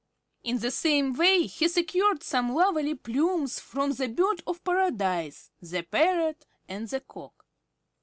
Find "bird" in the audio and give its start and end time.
4.07-4.41